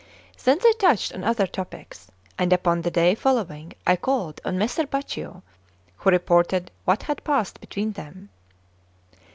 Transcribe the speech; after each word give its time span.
Then 0.45 0.57
they 0.63 0.73
touched 0.73 1.13
on 1.13 1.23
other 1.23 1.45
topics; 1.45 2.09
and 2.35 2.51
upon 2.51 2.81
the 2.81 2.89
day 2.89 3.13
following 3.13 3.73
I 3.85 3.97
called 3.97 4.41
on 4.43 4.57
Messer 4.57 4.87
Baccio, 4.87 5.43
who 5.97 6.09
reported 6.09 6.71
what 6.85 7.03
had 7.03 7.23
passed 7.23 7.61
between 7.61 7.91
them. 7.91 8.29